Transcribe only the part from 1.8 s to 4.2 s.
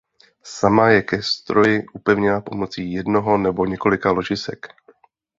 upevněna pomocí jednoho nebo několika